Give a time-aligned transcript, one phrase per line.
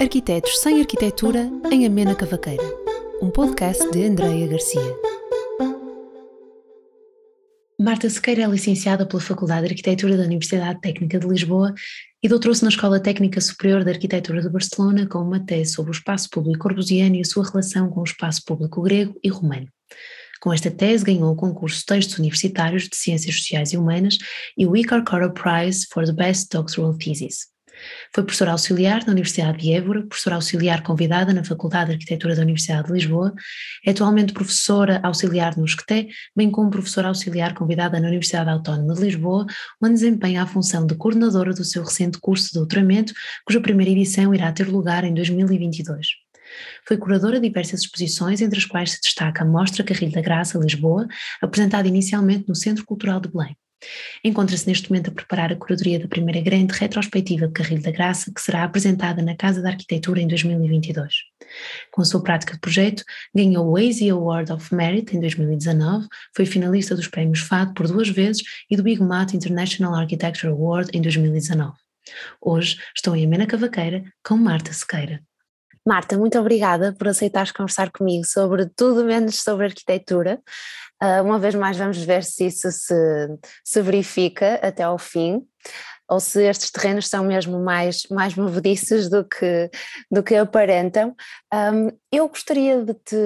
[0.00, 2.62] Arquitetos sem Arquitetura em Amena Cavaqueira,
[3.20, 4.96] um podcast de Andreia Garcia.
[7.80, 11.74] Marta Sequeira é licenciada pela Faculdade de Arquitetura da Universidade Técnica de Lisboa
[12.22, 15.92] e doutorou-se na Escola Técnica Superior de Arquitetura de Barcelona com uma tese sobre o
[15.92, 19.66] espaço público corbusiano e a sua relação com o espaço público grego e romano.
[20.40, 24.16] Com esta tese ganhou o concurso Textos Universitários de Ciências Sociais e Humanas
[24.56, 24.72] e o
[25.04, 27.57] Cora Prize for the Best Doctoral Thesis.
[28.14, 32.42] Foi professora auxiliar na Universidade de Évora, professora auxiliar convidada na Faculdade de Arquitetura da
[32.42, 33.34] Universidade de Lisboa,
[33.86, 39.02] é atualmente professora auxiliar no Esqueté, bem como professora auxiliar convidada na Universidade Autónoma de
[39.02, 39.46] Lisboa,
[39.82, 43.12] onde desempenha a função de coordenadora do seu recente curso de doutoramento,
[43.46, 46.06] cuja primeira edição irá ter lugar em 2022.
[46.86, 50.58] Foi curadora de diversas exposições, entre as quais se destaca a Mostra Carrilho da Graça,
[50.58, 51.06] Lisboa,
[51.42, 53.56] apresentada inicialmente no Centro Cultural de Belém.
[54.24, 58.32] Encontra-se neste momento a preparar a curadoria da primeira grande retrospectiva de Carrilho da Graça,
[58.34, 61.14] que será apresentada na Casa da Arquitetura em 2022.
[61.92, 63.04] Com a sua prática de projeto,
[63.34, 68.08] ganhou o ASI Award of Merit em 2019, foi finalista dos prémios FAD por duas
[68.08, 71.76] vezes e do Big Mat International Architecture Award em 2019.
[72.40, 75.22] Hoje estou em Amena Cavaqueira com Marta Sequeira.
[75.86, 80.38] Marta, muito obrigada por aceitares conversar comigo sobre tudo menos sobre arquitetura.
[81.02, 82.94] Uh, uma vez mais vamos ver se isso se,
[83.64, 85.46] se verifica até ao fim
[86.08, 89.70] ou se estes terrenos são mesmo mais, mais movediços do que,
[90.10, 91.14] do que aparentam.
[91.52, 93.16] Um, eu gostaria de, te,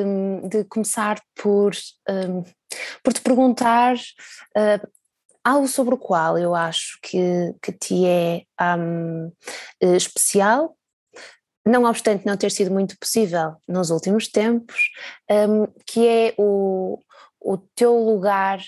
[0.49, 1.73] de começar por,
[2.09, 2.43] um,
[3.03, 4.89] por te perguntar uh,
[5.45, 8.43] algo sobre o qual eu acho que, que te é
[8.77, 9.33] um,
[9.81, 10.77] especial,
[11.65, 14.91] não obstante não ter sido muito possível nos últimos tempos,
[15.87, 16.99] que é o,
[17.45, 18.61] o teu lugar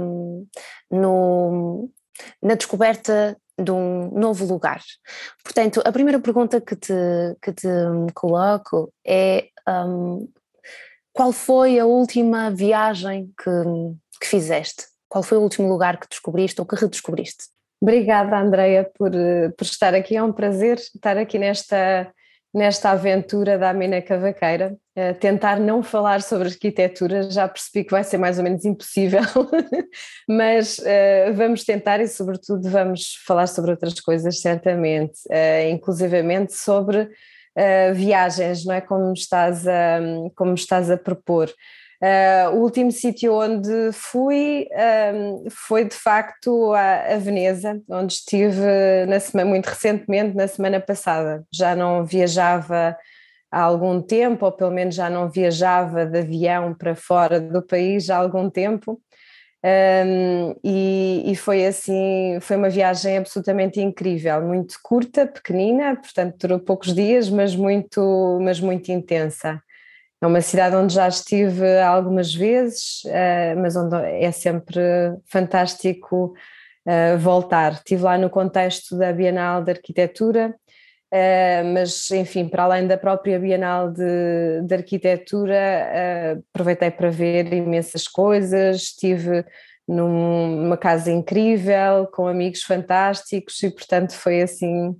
[0.00, 0.46] um,
[0.90, 1.90] no,
[2.42, 4.80] na descoberta de um novo lugar.
[5.44, 6.94] Portanto, a primeira pergunta que te,
[7.42, 7.68] que te
[8.14, 10.28] coloco é um,
[11.12, 13.50] qual foi a última viagem que,
[14.20, 14.84] que fizeste?
[15.08, 17.44] Qual foi o último lugar que descobriste ou que redescobriste?
[17.82, 19.10] Obrigada, Andreia, por,
[19.56, 20.16] por estar aqui.
[20.16, 22.12] É um prazer estar aqui nesta,
[22.54, 24.76] nesta aventura da Amina Cavaqueira.
[25.00, 29.22] Uh, tentar não falar sobre arquitetura, já percebi que vai ser mais ou menos impossível,
[30.28, 37.08] mas uh, vamos tentar e, sobretudo, vamos falar sobre outras coisas, certamente, uh, inclusivamente sobre
[37.94, 38.80] viagens, não é?
[38.80, 40.00] Como estás a,
[40.34, 41.52] como estás a propor.
[42.02, 44.66] Uh, o último sítio onde fui
[45.12, 50.80] um, foi de facto a, a, Veneza, onde estive na semana, muito recentemente, na semana
[50.80, 51.44] passada.
[51.52, 52.96] Já não viajava
[53.50, 58.10] há algum tempo, ou pelo menos já não viajava de avião para fora do país
[58.10, 59.00] há algum tempo.
[59.62, 66.58] Um, e, e, foi assim, foi uma viagem absolutamente incrível, muito curta, pequenina, portanto durou
[66.58, 69.60] poucos dias, mas muito, mas muito intensa.
[70.22, 74.80] É uma cidade onde já estive algumas vezes, uh, mas onde é sempre
[75.26, 76.34] fantástico
[76.86, 77.72] uh, voltar.
[77.72, 80.54] Estive lá no contexto da Bienal de Arquitetura,
[81.12, 88.08] uh, mas enfim, para além da própria Bienal de, de Arquitetura, aproveitei para ver imensas
[88.08, 89.44] coisas, estive
[89.86, 94.96] numa casa incrível, com amigos fantásticos e portanto foi assim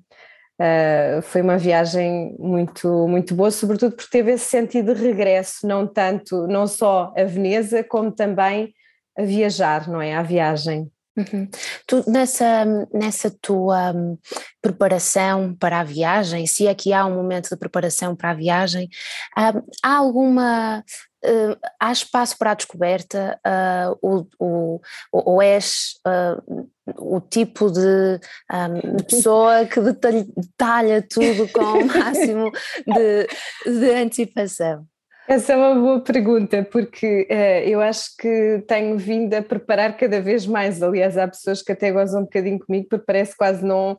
[0.61, 5.87] Uh, foi uma viagem muito, muito boa, sobretudo porque teve esse sentido de regresso, não
[5.87, 8.75] tanto, não só a Veneza, como também
[9.17, 10.15] a viajar, não é?
[10.15, 10.93] A viagem.
[11.17, 11.49] Uhum.
[11.87, 14.17] Tu, nessa, nessa tua um,
[14.63, 18.89] preparação para a viagem, se é que há um momento de preparação para a viagem,
[19.37, 20.85] um, há alguma
[21.23, 24.81] Uh, há espaço para a descoberta uh, o, o,
[25.13, 26.67] ou és uh,
[26.97, 28.19] o tipo de
[28.51, 32.51] um, pessoa que detalha, detalha, tudo com o máximo
[32.87, 33.27] de,
[33.67, 34.87] de antecipação?
[35.31, 40.21] Essa é uma boa pergunta, porque uh, eu acho que tenho vindo a preparar cada
[40.21, 40.83] vez mais.
[40.83, 43.97] Aliás, há pessoas que até gozam um bocadinho comigo, porque parece quase não.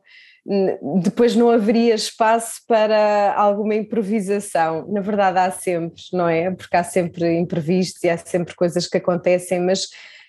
[1.01, 4.85] Depois não haveria espaço para alguma improvisação.
[4.91, 6.51] Na verdade, há sempre, não é?
[6.51, 9.87] Porque há sempre imprevistos e há sempre coisas que acontecem, mas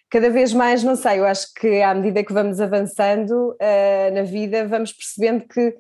[0.09, 4.23] cada vez mais, não sei, eu acho que à medida que vamos avançando uh, na
[4.23, 5.75] vida, vamos percebendo que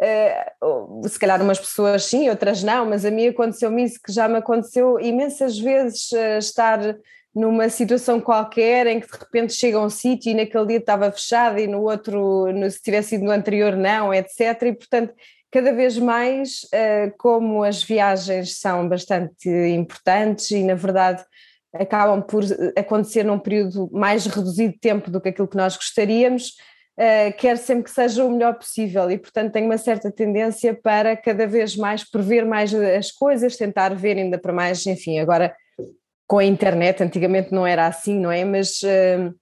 [0.00, 4.28] Uh, se calhar umas pessoas sim, outras não, mas a mim aconteceu-me isso que já
[4.28, 6.78] me aconteceu imensas vezes uh, estar
[7.34, 11.10] numa situação qualquer em que de repente chega a um sítio e naquele dia estava
[11.10, 14.62] fechado e no outro, no, se tivesse sido no anterior não, etc.
[14.62, 15.12] E portanto,
[15.50, 21.24] cada vez mais, uh, como as viagens são bastante importantes e na verdade
[21.72, 22.44] acabam por
[22.76, 26.54] acontecer num período mais reduzido de tempo do que aquilo que nós gostaríamos,
[26.98, 31.16] uh, quer sempre que seja o melhor possível e, portanto, tenho uma certa tendência para
[31.16, 35.54] cada vez mais prever mais as coisas, tentar ver ainda para mais, enfim, agora
[36.26, 38.44] com a internet, antigamente não era assim, não é?
[38.44, 39.34] Mas, uh,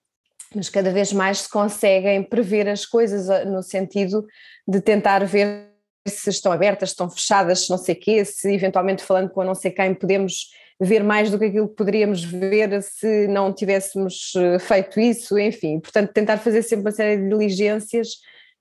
[0.55, 4.25] mas cada vez mais se conseguem prever as coisas no sentido
[4.69, 5.73] de tentar ver
[6.07, 9.43] se estão abertas, se estão fechadas, se não sei o quê, se eventualmente falando com
[9.43, 10.51] não sei quem podemos
[10.81, 15.81] ver mais do que aquilo que poderíamos ver se não tivéssemos eh, feito isso, enfim,
[15.81, 18.09] portanto tentar fazer sempre uma série de diligências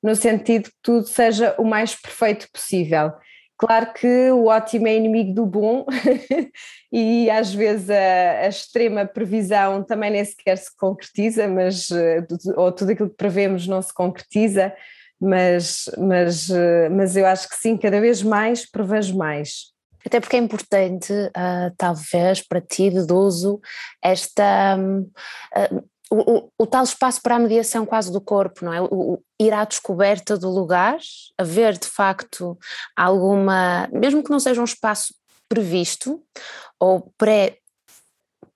[0.02, 3.12] no sentido que tudo seja o mais perfeito possível.
[3.58, 5.86] Claro que o ótimo é inimigo do bom
[6.92, 12.26] e às vezes a, a, extrema previsão também nem sequer se concretiza, mas, eh,
[12.58, 14.74] ou tudo aquilo que prevemos não se concretiza,
[15.20, 19.75] mas, mas, eh, mas eu acho que sim, cada vez mais prevejo mais.
[20.06, 23.60] Até porque é importante, uh, talvez, para ti, deduzo,
[24.02, 24.78] esta.
[24.78, 28.80] Uh, o, o, o, tal espaço para a mediação quase do corpo, não é?
[28.82, 31.00] O, ir à descoberta do lugar,
[31.38, 32.58] haver de facto
[32.96, 35.16] alguma, mesmo que não seja um espaço
[35.50, 36.22] previsto
[36.80, 37.58] ou pré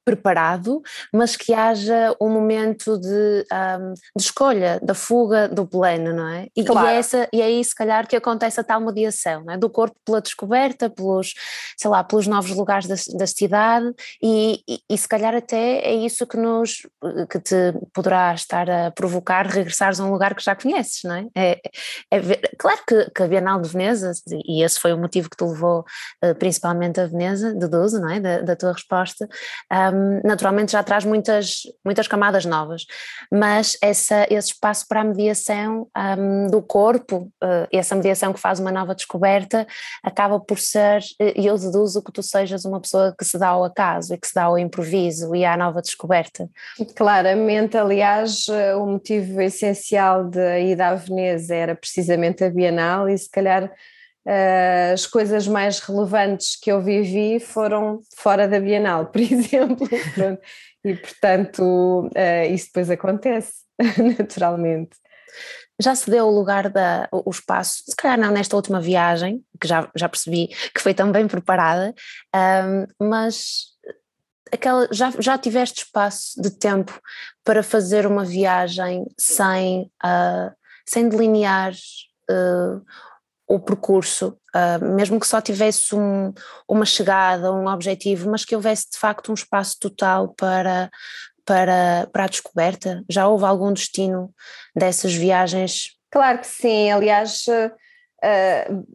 [0.10, 0.82] preparado,
[1.14, 3.46] mas que haja um momento de,
[3.80, 6.48] um, de escolha, da fuga do plano, não é?
[6.56, 6.88] E, claro.
[6.88, 9.58] e, é essa, e é aí se calhar que acontece a tal mediação, é?
[9.58, 11.36] do corpo pela descoberta, pelos,
[11.78, 15.94] sei lá, pelos novos lugares da, da cidade e, e, e, se calhar até é
[15.94, 16.88] isso que nos,
[17.30, 17.56] que te
[17.94, 21.28] poderá estar a provocar regressares a um lugar que já conheces, não é?
[21.36, 21.62] é,
[22.10, 24.12] é ver, claro que, que, a Bienal de Veneza,
[24.46, 25.86] e esse foi o motivo que te levou
[26.24, 28.20] uh, principalmente a Veneza, deduzo, não é?
[28.20, 29.28] Da, da tua resposta,
[29.72, 32.86] um, naturalmente já traz muitas, muitas camadas novas,
[33.32, 35.88] mas essa, esse espaço para a mediação
[36.18, 39.68] um, do corpo, uh, essa mediação que faz uma nova descoberta,
[40.04, 43.64] acaba por ser, e eu deduzo que tu sejas uma pessoa que se dá ao
[43.64, 46.50] acaso e que se dá ao improviso e à nova descoberta.
[46.96, 53.18] Claramente, aliás, eh, o motivo essencial da ida à Veneza era precisamente a Bienal e
[53.18, 53.72] se calhar
[54.94, 59.88] as coisas mais relevantes que eu vivi foram fora da Bienal, por exemplo.
[60.84, 63.54] e, portanto, uh, isso depois acontece,
[64.18, 64.98] naturalmente.
[65.82, 69.68] Já se deu o lugar, da, o espaço, se calhar não nesta última viagem, que
[69.68, 71.96] já, já percebi que foi tão bem preparada,
[72.36, 73.70] um, mas
[74.52, 77.00] aquela, já, já tiveste espaço de tempo
[77.46, 80.52] para fazer uma viagem sem, uh,
[80.86, 81.72] sem delinear
[82.30, 82.82] uh,
[83.50, 86.32] o percurso, uh, mesmo que só tivesse um,
[86.68, 90.92] uma chegada, um objetivo, mas que houvesse de facto um espaço total para,
[91.44, 93.04] para, para a descoberta?
[93.10, 94.32] Já houve algum destino
[94.76, 95.98] dessas viagens?
[96.12, 98.86] Claro que sim, aliás, uh,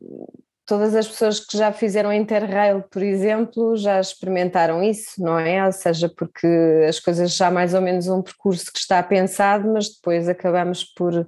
[0.64, 5.66] todas as pessoas que já fizeram Interrail, por exemplo, já experimentaram isso, não é?
[5.66, 6.46] Ou seja, porque
[6.88, 11.26] as coisas já mais ou menos um percurso que está pensado, mas depois acabamos por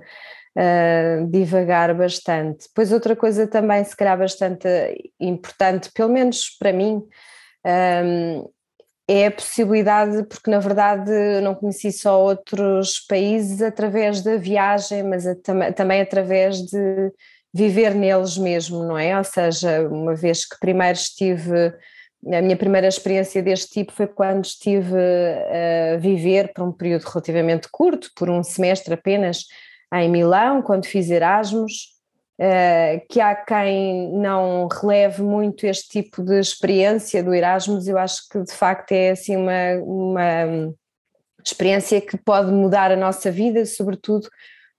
[0.56, 2.68] uh, divagar bastante.
[2.74, 4.66] Pois outra coisa também, se calhar bastante
[5.20, 7.02] importante, pelo menos para mim,
[8.04, 8.48] um,
[9.08, 15.02] é a possibilidade, porque na verdade eu não conheci só outros países através da viagem,
[15.04, 17.12] mas a, tam também através de
[17.54, 19.16] viver neles mesmo, não é?
[19.16, 21.72] Ou seja, uma vez que primeiro estive,
[22.26, 24.98] a minha primeira experiência deste tipo foi quando estive
[25.94, 29.44] a viver por um período relativamente curto, por um semestre apenas,
[30.02, 31.96] em Milão, quando fiz Erasmus,
[32.38, 38.28] Uh, que há quem não releve muito este tipo de experiência do Erasmus, eu acho
[38.30, 40.74] que de facto é assim uma, uma
[41.42, 44.28] experiência que pode mudar a nossa vida, sobretudo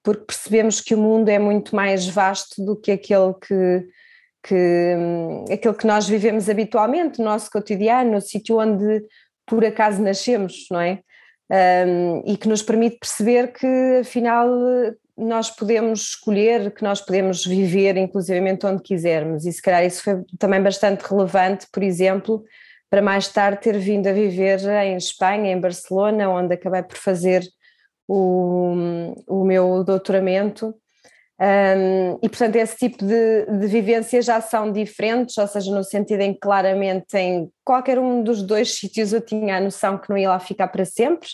[0.03, 3.87] porque percebemos que o mundo é muito mais vasto do que aquele que,
[4.43, 4.95] que,
[5.51, 9.03] aquele que nós vivemos habitualmente, no nosso cotidiano, no sítio onde
[9.45, 11.01] por acaso nascemos, não é?
[11.49, 14.49] Um, e que nos permite perceber que afinal
[15.17, 19.45] nós podemos escolher, que nós podemos viver inclusivamente onde quisermos.
[19.45, 22.43] E se calhar isso foi também bastante relevante, por exemplo,
[22.89, 27.43] para mais tarde ter vindo a viver em Espanha, em Barcelona, onde acabei por fazer
[28.07, 30.73] o, o meu doutoramento.
[31.39, 36.21] Um, e portanto esse tipo de, de vivências já são diferentes, ou seja, no sentido
[36.21, 40.17] em que claramente em qualquer um dos dois sítios eu tinha a noção que não
[40.17, 41.27] ia lá ficar para sempre,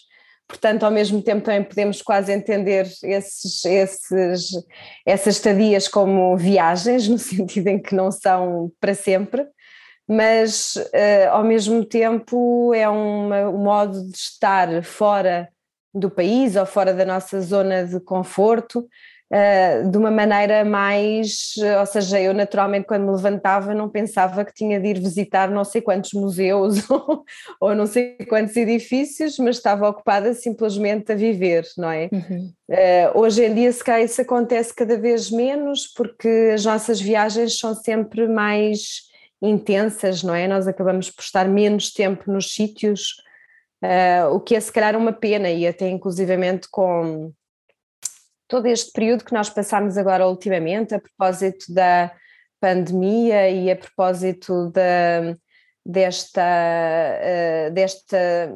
[0.53, 4.51] portanto, ao mesmo tempo também podemos quase entender esses, esses,
[5.03, 9.47] essas estadias como viagens, no sentido em que não são para sempre,
[10.07, 15.49] mas uh, ao mesmo tempo é uma, um modo de estar fora
[15.91, 18.87] do país ou fora da nossa zona de conforto,
[19.33, 24.53] uh, de uma maneira mais, ou seja, eu naturalmente quando me levantava não pensava que
[24.53, 27.23] tinha de ir visitar não sei quantos museus ou,
[27.59, 32.09] ou não sei quantos edifícios, mas estava ocupada simplesmente a viver, não é?
[32.11, 32.53] Uhum.
[32.69, 37.57] Uh, hoje em dia se calhar isso acontece cada vez menos porque as nossas viagens
[37.57, 39.11] são sempre mais
[39.41, 40.47] intensas, não é?
[40.47, 43.15] Nós acabamos por estar menos tempo nos sítios,
[43.83, 47.33] uh, o que é se calhar uma pena e até inclusivamente com
[48.53, 52.11] todo este período que nós passamos agora ultimamente, a propósito da
[52.61, 55.35] pandemia e a propósito da,
[55.83, 58.55] desta, uh, desta,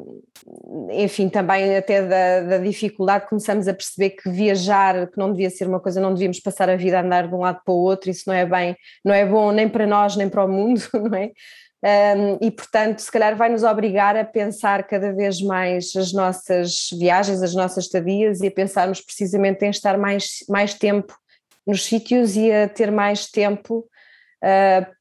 [0.92, 5.66] enfim, também até da, da, dificuldade, começamos a perceber que viajar, que não devia ser
[5.66, 8.08] uma coisa, não devíamos passar a vida a andar de um lado para o outro,
[8.08, 11.18] isso não é bem, não é bom nem para nós, nem para o mundo, não
[11.18, 11.32] é?
[11.80, 16.88] Um, e portanto, se calhar vai nos obrigar a pensar cada vez mais as nossas
[16.98, 21.16] viagens, as nossas estadias e a pensarmos precisamente em estar mais, mais tempo
[21.64, 23.86] nos sítios e a ter mais tempo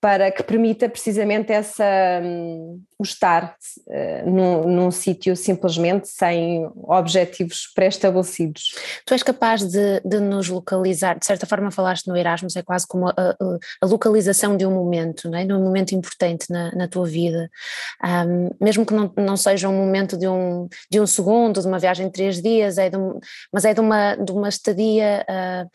[0.01, 1.85] para que permita precisamente essa,
[2.23, 3.55] um, o estar
[3.87, 8.73] uh, num, num sítio simplesmente sem objetivos pré-estabelecidos.
[9.05, 12.87] Tu és capaz de, de, nos localizar, de certa forma falaste no Erasmus, é quase
[12.87, 13.35] como a, a,
[13.81, 15.45] a localização de um momento, não é?
[15.45, 17.49] de um momento importante na, na tua vida,
[18.03, 21.77] um, mesmo que não, não seja um momento de um, de um segundo, de uma
[21.77, 23.19] viagem de três dias, é de um,
[23.53, 25.69] mas é de uma, de uma estadia uh,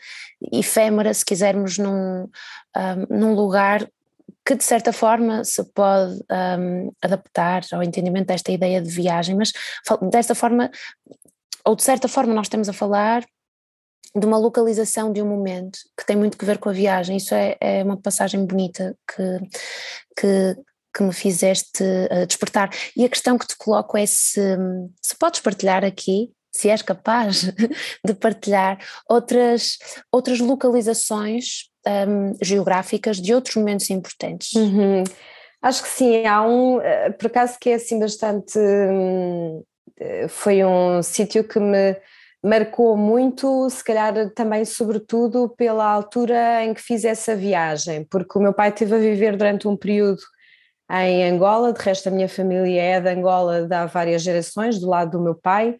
[0.51, 2.27] efêmera, se quisermos, num,
[2.75, 3.87] um, num lugar
[4.45, 6.19] que de certa forma se pode
[6.59, 9.53] um, adaptar ao entendimento desta ideia de viagem, mas
[10.11, 10.69] desta forma,
[11.65, 13.23] ou de certa forma, nós estamos a falar
[14.15, 17.17] de uma localização de um momento que tem muito que ver com a viagem.
[17.17, 19.39] Isso é, é uma passagem bonita que,
[20.19, 20.57] que,
[20.95, 22.69] que me fizeste uh, despertar.
[22.95, 24.57] E a questão que te coloco é se,
[25.01, 27.51] se podes partilhar aqui se és capaz
[28.05, 28.77] de partilhar
[29.09, 29.79] outras,
[30.11, 34.53] outras localizações um, geográficas de outros momentos importantes.
[34.53, 35.03] Uhum.
[35.61, 39.63] Acho que sim, há um, eh, por acaso que é assim bastante, hum,
[39.97, 41.95] eh, foi um sítio que me
[42.43, 48.41] marcou muito, se calhar também sobretudo pela altura em que fiz essa viagem, porque o
[48.41, 50.21] meu pai esteve a viver durante um período
[50.91, 54.89] em Angola, de resto a minha família é de Angola de há várias gerações, do
[54.89, 55.77] lado do meu pai,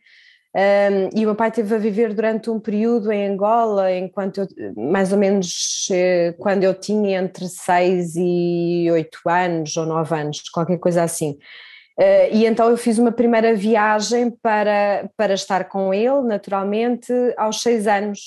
[0.55, 4.48] um, e o meu pai esteve a viver durante um período em Angola, enquanto eu,
[4.75, 10.41] mais ou menos eh, quando eu tinha entre 6 e 8 anos ou 9 anos,
[10.50, 11.39] qualquer coisa assim.
[12.00, 17.62] Uh, e então eu fiz uma primeira viagem para, para estar com ele, naturalmente, aos
[17.62, 18.19] 6 anos.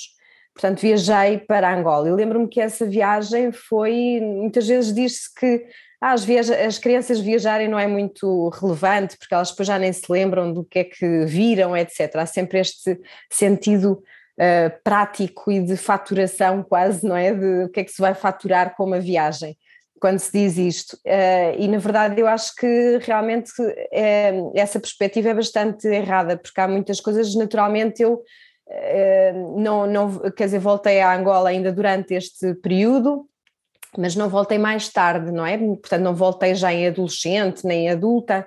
[0.53, 2.09] Portanto, viajei para Angola.
[2.09, 5.65] E lembro-me que essa viagem foi, muitas vezes diz-se que
[6.01, 10.11] ah, as, as crianças viajarem não é muito relevante, porque elas depois já nem se
[10.11, 12.17] lembram do que é que viram, etc.
[12.17, 13.01] Há sempre este
[13.33, 14.03] sentido
[14.39, 17.33] uh, prático e de faturação quase, não é?
[17.33, 19.57] De o que é que se vai faturar com uma viagem
[19.99, 20.95] quando se diz isto.
[21.07, 23.51] Uh, e na verdade eu acho que realmente
[23.91, 28.23] é, essa perspectiva é bastante errada, porque há muitas coisas, naturalmente eu
[29.57, 33.25] não, não, quer dizer, voltei a Angola ainda durante este período,
[34.01, 35.57] mas não voltei mais tarde, não é?
[35.59, 38.47] Portanto, não voltei já em adolescente nem adulta.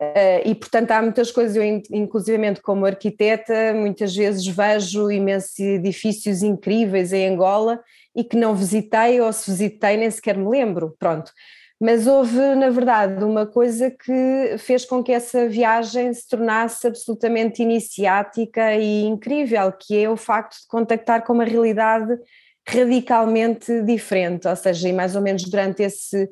[0.00, 6.42] Uh, e portanto há muitas coisas, eu inclusivamente como arquiteta muitas vezes vejo imensos edifícios
[6.42, 7.80] incríveis em Angola
[8.14, 11.32] e que não visitei ou se visitei nem sequer me lembro, pronto.
[11.80, 17.62] Mas houve na verdade uma coisa que fez com que essa viagem se tornasse absolutamente
[17.62, 22.16] iniciática e incrível, que é o facto de contactar com uma realidade
[22.66, 26.28] radicalmente diferente, ou seja, e mais ou menos durante esse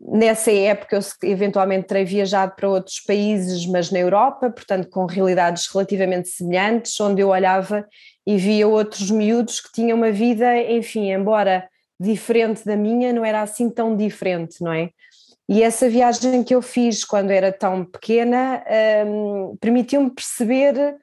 [0.00, 5.66] nessa época eu eventualmente terei viajado para outros países, mas na Europa, portanto com realidades
[5.66, 7.84] relativamente semelhantes, onde eu olhava
[8.26, 13.42] e via outros miúdos que tinham uma vida, enfim, embora diferente da minha, não era
[13.42, 14.90] assim tão diferente, não é?
[15.48, 18.62] E essa viagem que eu fiz quando era tão pequena
[19.04, 20.96] um, permitiu-me perceber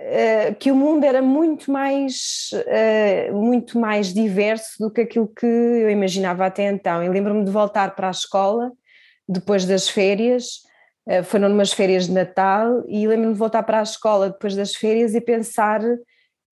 [0.00, 5.44] eh, que o mundo era muito mais, uh, muito mais diverso do que aquilo que
[5.44, 7.02] eu imaginava até então.
[7.02, 8.70] E lembro-me de voltar para a escola
[9.28, 10.62] depois das férias,
[11.08, 14.72] uh, foram umas férias de Natal, e lembro-me de voltar para a escola depois das
[14.72, 15.80] férias e pensar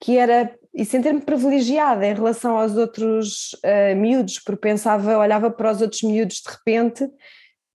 [0.00, 3.57] que era e sentir-me privilegiada em relação aos outros
[3.97, 7.09] miúdos, porque pensava, olhava para os outros miúdos de repente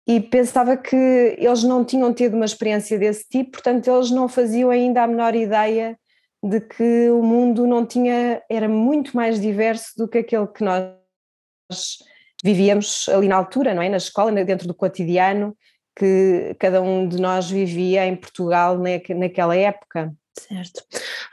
[0.08, 4.70] e pensava que eles não tinham tido uma experiência desse tipo, portanto eles não faziam
[4.70, 5.98] ainda a menor ideia
[6.44, 10.92] de que o mundo não tinha, era muito mais diverso do que aquele que nós
[12.44, 13.90] vivíamos ali na altura, não é?
[13.90, 15.56] Na escola, dentro do cotidiano
[15.96, 18.78] que cada um de nós vivia em Portugal
[19.16, 20.14] naquela época.
[20.38, 20.84] Certo.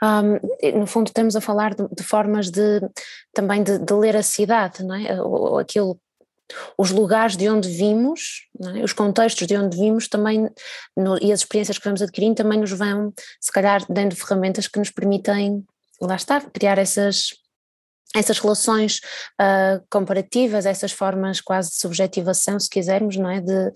[0.03, 2.81] Um, no fundo, estamos a falar de, de formas de
[3.33, 5.07] também de, de, ler a cidade, não é?
[5.61, 5.99] Aquilo,
[6.77, 8.83] os lugares de onde vimos, é?
[8.83, 10.49] os contextos de onde vimos também,
[10.95, 14.79] no, e as experiências que vamos adquirindo também nos vão, se calhar, dando ferramentas que
[14.79, 15.65] nos permitem,
[16.01, 17.31] lá está, criar essas
[18.15, 19.01] essas relações
[19.39, 23.39] uh, comparativas, essas formas quase de subjetivação, se quisermos, não é?
[23.39, 23.71] De,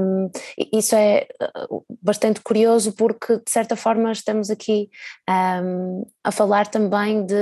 [0.00, 0.30] um,
[0.72, 1.68] isso é ah,
[2.02, 4.90] bastante curioso porque, de certa forma, estamos aqui
[5.62, 7.34] um, a falar também de,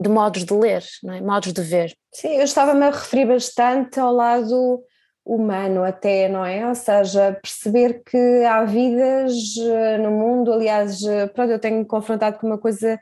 [0.00, 1.20] de modos de ler, é?
[1.20, 1.92] modos de ver.
[2.12, 4.80] Sim, eu estava-me a referir bastante ao lado
[5.24, 6.68] humano até, não é?
[6.68, 9.32] Ou seja, perceber que há vidas
[10.00, 11.00] no mundo, aliás,
[11.34, 12.96] pronto, eu tenho confrontado com uma coisa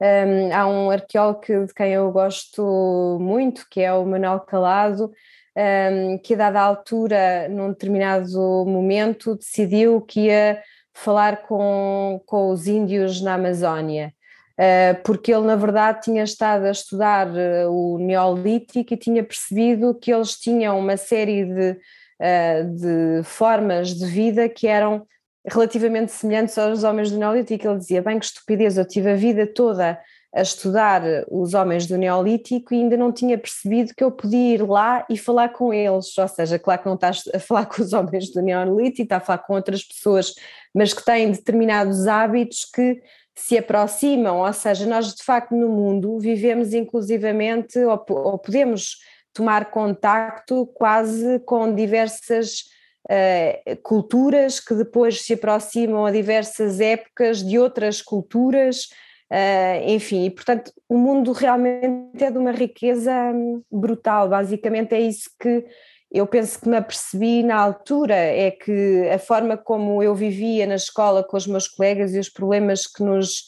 [0.00, 5.12] um, há um arqueólogo de quem eu gosto muito, que é o Manuel Calado,
[5.56, 10.62] um, que a dada altura, num determinado momento, decidiu que ia
[10.94, 14.12] falar com, com os índios na Amazónia.
[14.58, 19.94] Uh, porque ele, na verdade, tinha estado a estudar uh, o Neolítico e tinha percebido
[19.94, 25.06] que eles tinham uma série de, uh, de formas de vida que eram
[25.46, 27.66] relativamente semelhantes aos homens do Neolítico.
[27.66, 29.98] Ele dizia: bem, que estupidez, eu tive a vida toda
[30.32, 34.62] a estudar os homens do Neolítico e ainda não tinha percebido que eu podia ir
[34.62, 36.16] lá e falar com eles.
[36.16, 39.20] Ou seja, claro que não estás a falar com os homens do Neolítico, está a
[39.20, 40.34] falar com outras pessoas,
[40.74, 43.02] mas que têm determinados hábitos que
[43.34, 44.38] se aproximam.
[44.38, 48.98] Ou seja, nós de facto no mundo vivemos inclusivamente ou, ou podemos
[49.32, 52.64] tomar contacto quase com diversas
[53.08, 58.88] uh, culturas que depois se aproximam a diversas épocas de outras culturas,
[59.30, 65.00] uh, enfim, e portanto o mundo realmente é de uma riqueza hum, brutal, basicamente é
[65.00, 65.64] isso que
[66.12, 70.74] eu penso que me apercebi na altura, é que a forma como eu vivia na
[70.74, 73.44] escola com os meus colegas e os problemas que nos,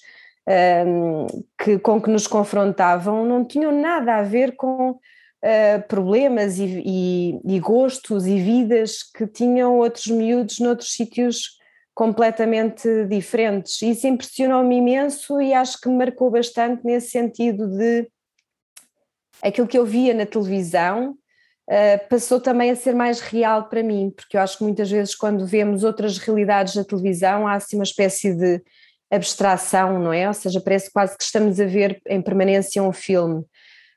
[0.86, 1.26] um,
[1.58, 4.96] que, com que nos confrontavam não tinham nada a ver com
[5.42, 11.58] uh, problemas e, e, e, gostos e vidas que tinham outros miúdos noutros sítios
[11.94, 13.82] completamente diferentes.
[13.82, 18.08] Isso impressionou-me imenso e acho que me marcou bastante nesse sentido de
[19.42, 21.16] aquilo que eu via na televisão
[21.68, 25.14] uh, passou também a ser mais real para mim, porque eu acho que muitas vezes
[25.14, 28.62] quando vemos outras realidades na televisão há assim uma espécie de
[29.10, 30.26] abstração, não é?
[30.26, 33.44] Ou seja, parece quase que estamos a ver em permanência um filme.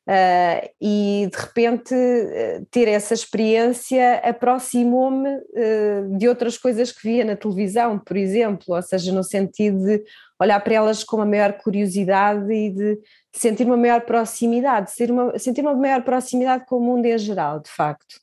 [0.07, 7.25] Uh, e de repente uh, ter essa experiência aproximou-me uh, de outras coisas que via
[7.25, 10.03] na televisão, por exemplo, ou seja, no sentido de
[10.39, 12.99] olhar para elas com uma maior curiosidade e de
[13.33, 17.71] sentir uma maior proximidade, uma, sentir uma maior proximidade com o mundo em geral, de
[17.71, 18.21] facto.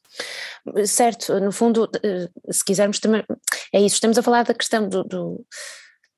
[0.87, 1.91] Certo, no fundo,
[2.49, 3.25] se quisermos também,
[3.73, 5.45] é isso, estamos a falar da questão do, do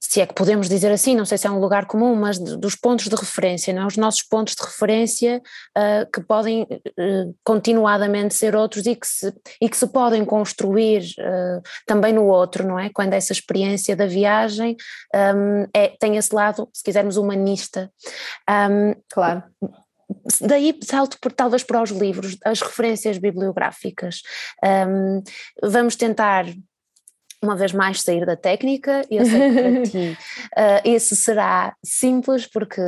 [0.07, 2.77] se é que podemos dizer assim, não sei se é um lugar comum, mas dos
[2.77, 3.87] pontos de referência, não é?
[3.87, 5.43] os nossos pontos de referência
[5.77, 11.03] uh, que podem uh, continuadamente ser outros e que se, e que se podem construir
[11.19, 12.91] uh, também no outro, não é?
[12.91, 14.77] Quando essa experiência da viagem
[15.15, 17.91] um, é, tem esse lado, se quisermos, humanista.
[18.49, 19.43] Um, claro.
[20.41, 24.21] Daí salto por, talvez para os livros, as referências bibliográficas.
[24.63, 25.23] Um,
[25.63, 26.47] vamos tentar
[27.45, 30.19] uma vez mais sair da técnica, e eu sei que para ti
[30.57, 32.83] uh, esse será simples porque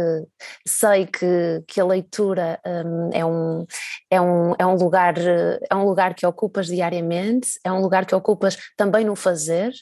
[0.67, 3.67] sei que, que a leitura um, é, um,
[4.11, 8.15] é, um, é, um lugar, é um lugar que ocupas diariamente, é um lugar que
[8.15, 9.73] ocupas também no fazer,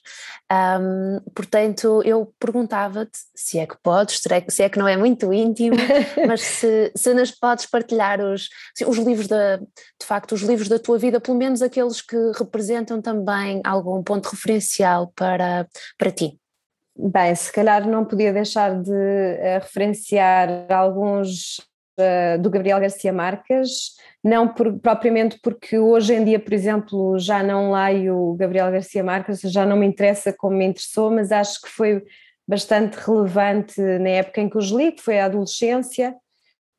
[0.53, 5.77] um, portanto eu perguntava-te se é que podes, se é que não é muito íntimo,
[6.27, 8.49] mas se, se nos podes partilhar os,
[8.87, 13.01] os livros da, de facto, os livros da tua vida, pelo menos aqueles que representam
[13.01, 16.38] também algum ponto de referência essencial para, para ti?
[16.96, 21.59] Bem, se calhar não podia deixar de uh, referenciar alguns
[21.98, 27.42] uh, do Gabriel Garcia Marques, não por, propriamente porque hoje em dia, por exemplo, já
[27.42, 31.61] não leio o Gabriel Garcia Marques, já não me interessa como me interessou, mas acho
[31.62, 32.05] que foi
[32.46, 36.14] bastante relevante na época em que os li, que foi a adolescência,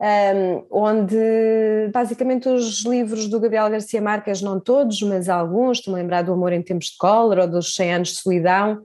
[0.05, 6.03] um, onde basicamente os livros do Gabriel Garcia Marques, não todos, mas alguns, estou-me a
[6.03, 8.83] lembrar do Amor em Tempos de Cólera ou dos 100 Anos de Solidão,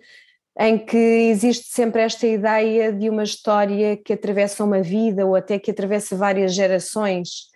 [0.58, 5.58] em que existe sempre esta ideia de uma história que atravessa uma vida ou até
[5.58, 7.50] que atravessa várias gerações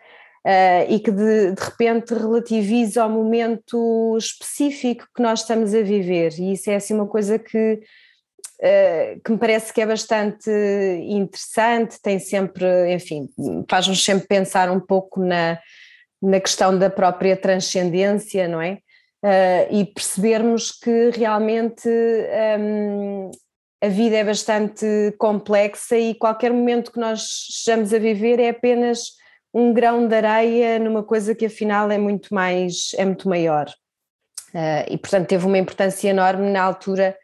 [0.46, 6.34] uh, e que de, de repente relativiza ao momento específico que nós estamos a viver.
[6.38, 7.80] E isso é assim uma coisa que
[8.60, 10.50] eh, que me parece que é bastante
[11.02, 13.28] interessante, tem sempre, enfim,
[13.68, 15.58] faz-nos sempre pensar um pouco na,
[16.22, 18.78] na questão da própria transcendência, não é?
[19.24, 21.88] Uh, e percebermos que realmente
[22.60, 23.30] um,
[23.82, 29.12] a vida é bastante complexa e qualquer momento que nós estejamos a viver é apenas
[29.52, 33.66] um grão de areia numa coisa que afinal é muito mais, é muito maior.
[34.54, 37.16] Uh, e portanto teve uma importância enorme na altura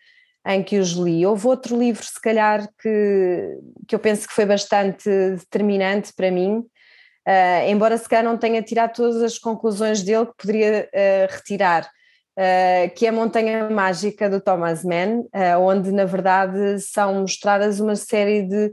[0.47, 1.25] em que os li.
[1.27, 6.59] Houve outro livro, se calhar, que, que eu penso que foi bastante determinante para mim,
[6.59, 11.85] uh, embora se calhar não tenha tirado todas as conclusões dele que poderia uh, retirar,
[11.85, 15.25] uh, que é a Montanha Mágica do Thomas Mann,
[15.61, 18.73] onde na verdade são mostradas uma série de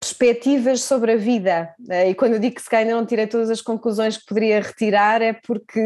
[0.00, 1.74] perspectivas sobre a vida.
[2.06, 4.60] E quando eu digo que se calhar ainda não tirei todas as conclusões que poderia
[4.60, 5.80] retirar, é porque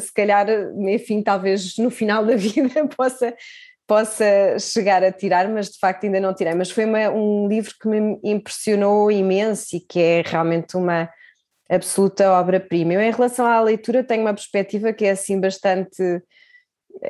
[0.00, 0.46] se calhar,
[0.76, 3.32] enfim, talvez no final da vida possa
[3.88, 6.54] possa chegar a tirar, mas de facto ainda não tirei.
[6.54, 11.08] Mas foi uma, um livro que me impressionou imenso e que é realmente uma
[11.70, 12.92] absoluta obra-prima.
[12.92, 16.22] Eu, em relação à leitura, tenho uma perspectiva que é assim bastante.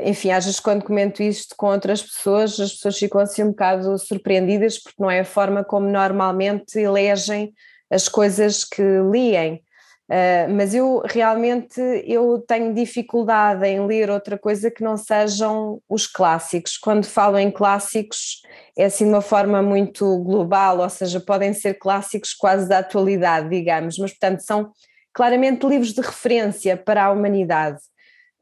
[0.03, 3.99] Enfim, às vezes quando comento isto com outras pessoas, as pessoas ficam assim um bocado
[3.99, 7.53] surpreendidas porque não é a forma como normalmente elegem
[7.91, 9.65] as coisas que leem.
[10.11, 16.07] Uh, mas eu realmente eu tenho dificuldade em ler outra coisa que não sejam os
[16.07, 16.79] clássicos.
[16.79, 18.41] Quando falo em clássicos
[18.77, 23.51] é assim de uma forma muito global, ou seja, podem ser clássicos quase da atualidade,
[23.51, 24.73] digamos, mas portanto são
[25.13, 27.79] claramente livros de referência para a humanidade.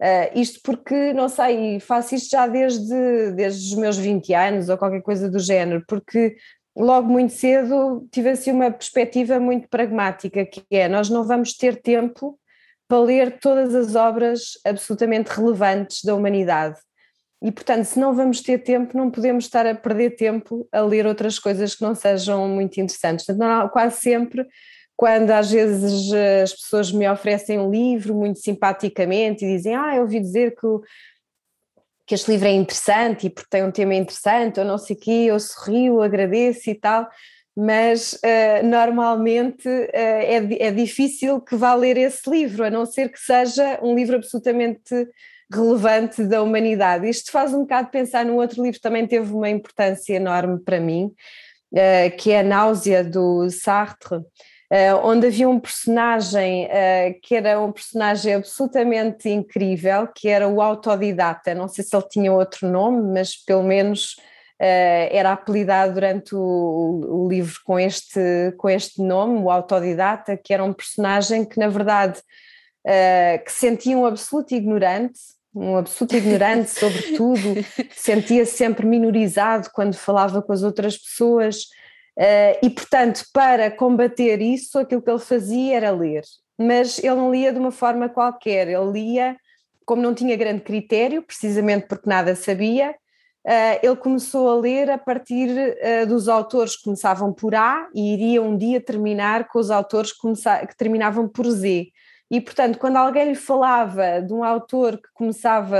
[0.00, 4.76] Uh, isto porque, não sei, faço isto já desde, desde os meus 20 anos ou
[4.76, 6.36] qualquer coisa do género, porque
[6.76, 11.80] logo muito cedo tive assim uma perspectiva muito pragmática, que é nós não vamos ter
[11.80, 12.38] tempo
[12.86, 16.78] para ler todas as obras absolutamente relevantes da humanidade.
[17.42, 21.06] E, portanto, se não vamos ter tempo, não podemos estar a perder tempo a ler
[21.06, 23.26] outras coisas que não sejam muito interessantes.
[23.26, 24.46] Portanto, não, quase sempre,
[24.96, 30.02] quando às vezes as pessoas me oferecem um livro muito simpaticamente e dizem, ah, eu
[30.02, 30.80] ouvi dizer que o
[32.06, 34.98] que este livro é interessante e porque tem um tema interessante, ou não sei o
[34.98, 37.08] quê, eu sorrio, agradeço e tal,
[37.56, 43.10] mas uh, normalmente uh, é, é difícil que vá ler esse livro, a não ser
[43.10, 45.08] que seja um livro absolutamente
[45.52, 47.08] relevante da humanidade.
[47.08, 50.78] Isto faz um bocado pensar num outro livro que também teve uma importância enorme para
[50.78, 51.12] mim,
[51.72, 54.20] uh, que é A Náusea, do Sartre,
[54.70, 60.60] Uh, onde havia um personagem uh, que era um personagem absolutamente incrível, que era o
[60.60, 61.54] autodidata.
[61.54, 64.16] Não sei se ele tinha outro nome, mas pelo menos
[64.60, 70.52] uh, era apelidado durante o, o, livro com este, com este nome, o autodidata, que
[70.52, 72.20] era um personagem que, na verdade,
[73.44, 75.18] que sentia um absoluto ignorante,
[75.52, 77.64] um absoluto ignorante sobre tudo,
[77.96, 81.66] sentia-se sempre minorizado quando falava com as outras pessoas.
[82.18, 86.22] Uh, e, portanto, para combater isso, aquilo que ele fazia era ler.
[86.58, 89.36] Mas ele não lia de uma forma qualquer, ele lia
[89.84, 94.98] como não tinha grande critério, precisamente porque nada sabia, uh, ele começou a ler a
[94.98, 99.70] partir uh, dos autores que começavam por A e iria um dia terminar com os
[99.70, 101.86] autores que, terminavam por Z.
[102.28, 105.78] E, portanto, quando alguém lhe falava de um autor que começava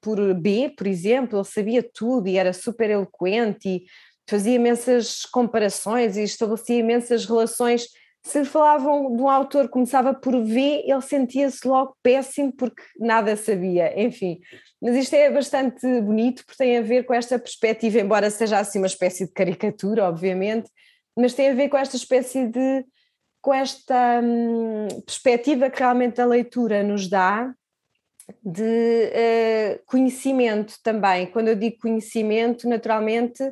[0.00, 3.82] por B, por exemplo, ele sabia tudo e era super eloquente e
[4.28, 7.86] fazia imensas comparações e estabelecia imensas relações.
[8.22, 13.98] Se falavam de um autor começava por V, ele sentia-se logo péssimo porque nada sabia,
[14.00, 14.38] enfim.
[14.82, 18.78] Mas isto é bastante bonito porque tem a ver com esta perspectiva, embora seja assim
[18.78, 20.70] uma espécie de caricatura, obviamente,
[21.16, 22.84] mas tem a ver com esta espécie de
[23.40, 27.54] com esta hum, perspectiva que realmente a leitura nos dá
[28.44, 31.26] de uh, conhecimento também.
[31.26, 33.42] Quando eu digo conhecimento, naturalmente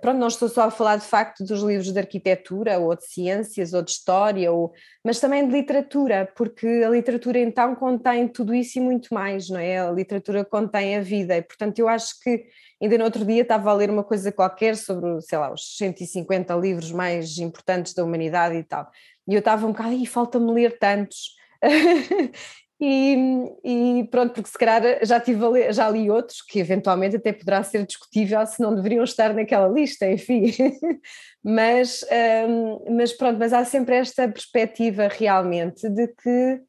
[0.00, 3.72] pronto, não estou só a falar de facto dos livros de arquitetura ou de ciências
[3.72, 4.72] ou de história, ou,
[5.04, 9.58] mas também de literatura, porque a literatura então contém tudo isso e muito mais, não
[9.58, 9.78] é?
[9.80, 12.44] A literatura contém a vida e portanto eu acho que
[12.80, 16.54] ainda no outro dia estava a ler uma coisa qualquer sobre, sei lá, os 150
[16.54, 18.88] livros mais importantes da humanidade e tal,
[19.26, 21.34] e eu estava um bocado, e falta-me ler tantos,
[22.78, 23.16] E,
[23.64, 27.62] e, pronto, porque se calhar já, tive ler, já li outros que eventualmente até poderá
[27.62, 30.52] ser discutível se não deveriam estar naquela lista, enfim.
[31.42, 32.04] mas,
[32.48, 36.60] um, mas pronto, mas há sempre esta perspectiva realmente de que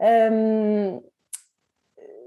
[0.00, 1.02] um,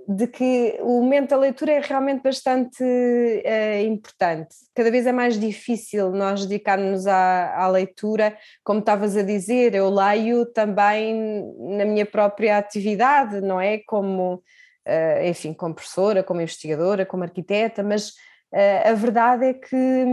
[0.08, 4.56] de que o momento da leitura é realmente bastante uh, importante.
[4.74, 9.90] Cada vez é mais difícil nós dedicarmos à, à, leitura, como estavas a dizer, eu
[9.90, 11.44] leio também
[11.78, 13.80] na minha própria atividade, não é?
[13.86, 20.06] Como, uh, enfim, como professora, como investigadora, como arquiteta, mas uh, a verdade é que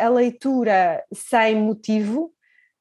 [0.00, 2.32] a leitura sem motivo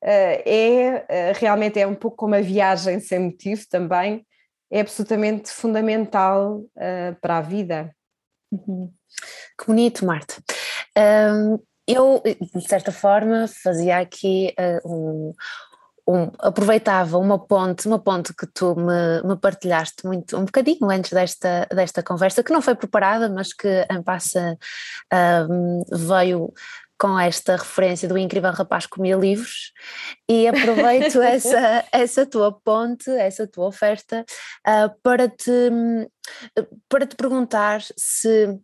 [0.05, 4.25] é realmente é um pouco como a viagem sem motivo também
[4.73, 7.95] é absolutamente fundamental uh, para a vida.
[8.51, 8.91] Uhum.
[9.59, 10.35] Que bonito, Marta.
[10.97, 15.33] Um, eu, de certa forma, fazia aqui uh, um,
[16.07, 21.11] um, aproveitava uma ponte, uma ponte que tu me, me, partilhaste muito, um bocadinho antes
[21.11, 24.57] desta, desta conversa, que não foi preparada, mas que em passa
[25.49, 26.51] um, veio
[26.99, 29.71] com esta referência do incrível rapaz comia livros
[30.29, 34.25] e aproveito essa, essa tua ponte, essa tua oferta
[34.67, 35.69] uh, para, te,
[36.87, 38.59] para te perguntar se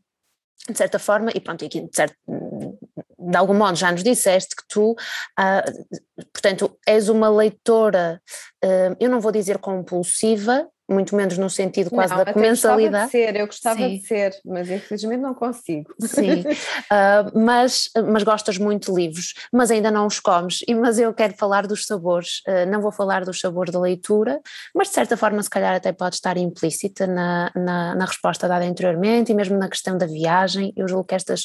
[0.68, 4.64] de certa forma, e pronto, aqui de, certo, de algum modo já nos disseste que
[4.68, 8.22] tu, uh, portanto, és uma leitora,
[8.64, 12.86] uh, eu não vou dizer compulsiva, muito menos no sentido quase não, da comensalidade.
[12.86, 13.98] Eu gostava de ser, eu gostava Sim.
[13.98, 15.94] de ser, mas infelizmente não consigo.
[16.02, 21.00] Sim, uh, mas, mas gostas muito de livros, mas ainda não os comes, e, mas
[21.00, 24.40] eu quero falar dos sabores, uh, não vou falar dos sabores da leitura,
[24.74, 28.66] mas de certa forma se calhar até pode estar implícita na, na, na resposta dada
[28.66, 31.44] anteriormente e mesmo na questão da viagem, eu julgo que estas,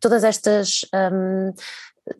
[0.00, 0.80] todas estas...
[0.94, 1.52] Um,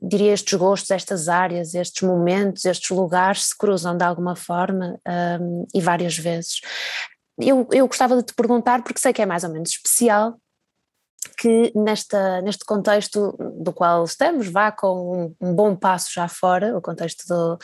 [0.00, 4.98] diria, estes gostos, estas áreas, estes momentos, estes lugares se cruzam de alguma forma
[5.40, 6.60] um, e várias vezes.
[7.38, 10.38] Eu, eu gostava de te perguntar, porque sei que é mais ou menos especial,
[11.36, 16.76] que nesta, neste contexto do qual estamos, vá com um, um bom passo já fora,
[16.76, 17.58] o contexto do,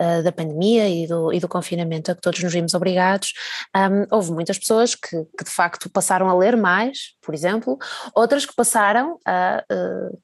[0.00, 3.32] uh, da pandemia e do, e do confinamento a que todos nos vimos obrigados,
[3.76, 7.78] um, houve muitas pessoas que, que, de facto passaram a ler mais, por exemplo,
[8.14, 10.18] outras que passaram a uh,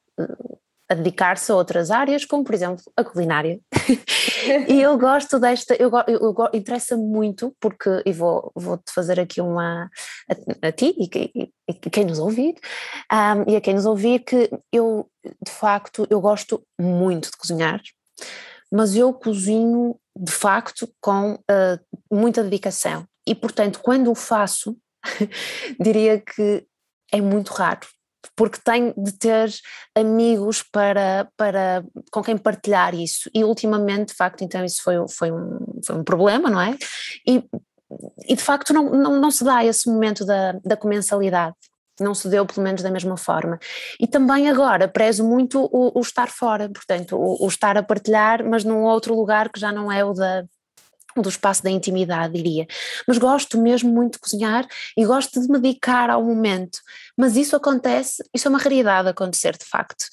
[0.89, 3.59] a dedicar-se a outras áreas, como por exemplo a culinária.
[4.67, 9.19] e eu gosto desta, eu, eu, eu interessa muito, porque, e vou, vou te fazer
[9.19, 9.89] aqui uma,
[10.29, 12.55] a, a ti e, e, e, quem nos ouvir,
[13.11, 15.09] um, e a quem nos ouvir, que eu,
[15.43, 17.81] de facto, eu gosto muito de cozinhar,
[18.71, 21.79] mas eu cozinho, de facto, com uh,
[22.11, 23.07] muita dedicação.
[23.27, 24.77] E, portanto, quando o faço,
[25.79, 26.65] diria que
[27.11, 27.87] é muito raro
[28.35, 29.49] porque tenho de ter
[29.95, 33.29] amigos para, para, com quem partilhar isso.
[33.33, 36.77] E ultimamente, de facto, então isso foi, foi, um, foi um problema, não é?
[37.27, 37.43] E,
[38.27, 41.55] e de facto não, não, não se dá esse momento da, da comensalidade.
[41.99, 43.57] Não se deu, pelo menos, da mesma forma.
[43.99, 48.43] E também agora prezo muito o, o estar fora, portanto, o, o estar a partilhar,
[48.43, 50.43] mas num outro lugar que já não é o da,
[51.21, 52.67] do espaço da intimidade, diria.
[53.07, 56.79] Mas gosto mesmo muito de cozinhar e gosto de me dedicar ao momento.
[57.17, 60.05] Mas isso acontece, isso é uma raridade acontecer de facto.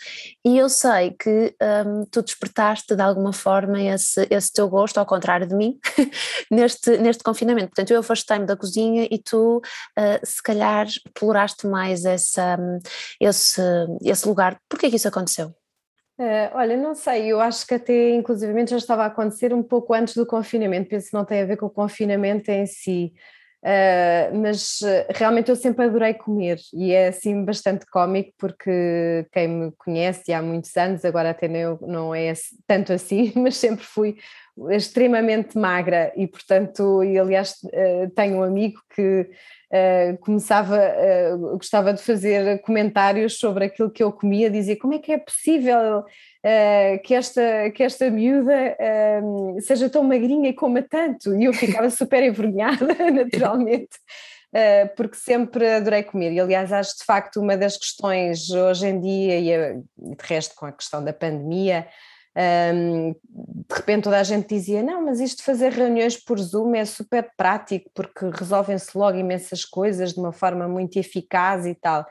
[0.44, 1.54] E eu sei que
[1.86, 5.78] um, tu despertaste de alguma forma esse, esse teu gosto, ao contrário de mim,
[6.50, 7.68] neste, neste confinamento.
[7.68, 12.78] Portanto, eu afastei-me da cozinha e tu, uh, se calhar, exploraste mais essa, hum,
[13.20, 13.62] esse,
[14.02, 14.58] esse lugar.
[14.68, 15.54] Porquê que isso aconteceu?
[16.22, 19.92] Uh, olha, não sei, eu acho que até inclusivamente já estava a acontecer um pouco
[19.92, 23.12] antes do confinamento, penso que não tem a ver com o confinamento em si,
[23.64, 29.48] uh, mas uh, realmente eu sempre adorei comer e é assim bastante cómico porque quem
[29.48, 32.32] me conhece há muitos anos, agora até não, não é
[32.68, 34.16] tanto assim, mas sempre fui
[34.70, 37.56] extremamente magra e portanto, e aliás
[38.14, 39.28] tenho um amigo que
[39.72, 44.98] uh, começava, uh, gostava de fazer comentários sobre aquilo que eu comia, dizia como é
[44.98, 48.76] que é possível uh, que, esta, que esta miúda
[49.60, 53.98] seja tão magrinha e coma tanto, e eu ficava super envergonhada, naturalmente.
[54.98, 56.30] Porque sempre adorei comer.
[56.32, 60.66] E, aliás, acho de facto uma das questões hoje em dia, e de resto com
[60.66, 61.88] a questão da pandemia,
[62.34, 66.74] um, de repente toda a gente dizia: Não, mas isto de fazer reuniões por Zoom
[66.74, 72.06] é super prático porque resolvem-se logo imensas coisas de uma forma muito eficaz e tal.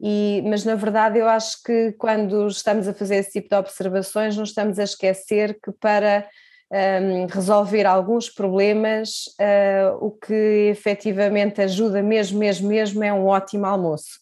[0.00, 4.36] E, mas na verdade eu acho que quando estamos a fazer esse tipo de observações,
[4.36, 6.28] não estamos a esquecer que para
[6.70, 13.66] um, resolver alguns problemas, uh, o que efetivamente ajuda mesmo, mesmo, mesmo é um ótimo
[13.66, 14.20] almoço.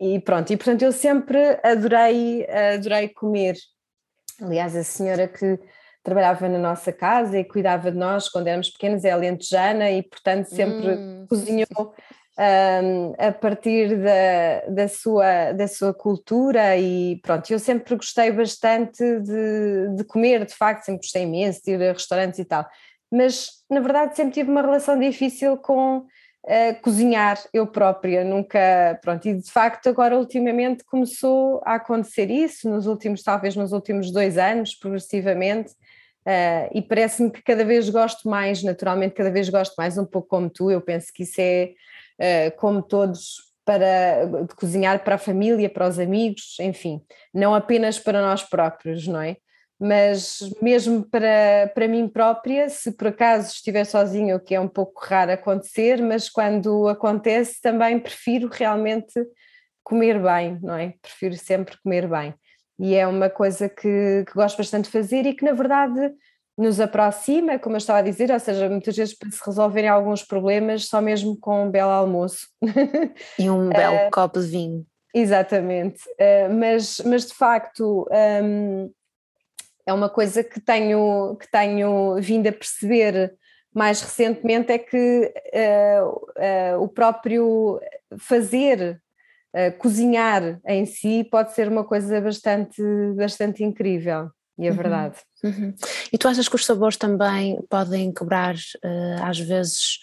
[0.00, 3.56] E pronto, e portanto eu sempre adorei, adorei comer
[4.40, 5.58] Aliás, a senhora que
[6.02, 10.46] trabalhava na nossa casa e cuidava de nós quando éramos pequenos é alentejana e, portanto,
[10.46, 11.26] sempre hum.
[11.28, 11.94] cozinhou
[12.40, 19.02] um, a partir da, da, sua, da sua cultura e pronto, eu sempre gostei bastante
[19.20, 22.66] de, de comer, de facto, sempre gostei imenso de ir a restaurantes e tal,
[23.12, 26.06] mas na verdade sempre tive uma relação difícil com
[26.82, 32.86] cozinhar eu própria, nunca, pronto, e de facto agora ultimamente começou a acontecer isso, nos
[32.86, 35.72] últimos, talvez nos últimos dois anos, progressivamente,
[36.26, 40.28] uh, e parece-me que cada vez gosto mais, naturalmente cada vez gosto mais um pouco
[40.28, 41.72] como tu, eu penso que isso é
[42.18, 47.98] uh, como todos para de cozinhar para a família, para os amigos, enfim, não apenas
[47.98, 49.36] para nós próprios, não é?
[49.80, 54.68] Mas mesmo para, para mim própria, se por acaso estiver sozinha, o que é um
[54.68, 59.14] pouco raro acontecer, mas quando acontece também prefiro realmente
[59.82, 60.92] comer bem, não é?
[61.00, 62.34] Prefiro sempre comer bem.
[62.78, 66.12] E é uma coisa que, que gosto bastante de fazer e que, na verdade,
[66.58, 70.22] nos aproxima, como eu estava a dizer, ou seja, muitas vezes para se resolverem alguns
[70.22, 72.48] problemas só mesmo com um belo almoço.
[73.38, 74.86] E um belo uh, copo de vinho.
[75.14, 78.06] Exatamente, uh, mas, mas de facto
[78.42, 78.90] um,
[79.90, 83.34] é uma coisa que tenho, que tenho vindo a perceber
[83.74, 87.80] mais recentemente é que uh, o próprio
[88.18, 89.00] fazer
[89.52, 92.80] Uh, cozinhar em si pode ser uma coisa bastante,
[93.16, 94.76] bastante incrível, e é uhum.
[94.76, 95.16] verdade.
[95.42, 95.74] Uhum.
[96.12, 99.98] E tu achas que os sabores também podem quebrar, uh, às vezes,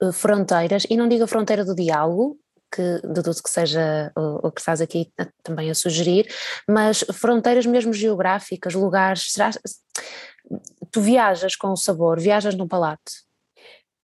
[0.00, 2.38] uh, fronteiras, e não digo a fronteira do diálogo,
[2.74, 6.26] que deduzo que seja o, o, que estás aqui também a sugerir,
[6.68, 9.50] mas fronteiras mesmo geográficas, lugares, será,
[10.90, 13.12] tu viajas com o sabor, viajas no palato?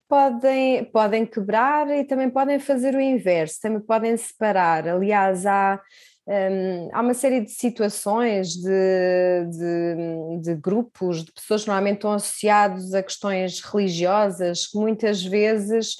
[0.07, 4.87] podem, podem quebrar e também podem fazer o inverso, também podem separar.
[4.87, 5.81] Aliás, há,
[6.27, 12.13] um, há uma série de situações de, de, de, grupos, de pessoas que normalmente estão
[12.13, 15.95] associados a questões religiosas, que muitas vezes.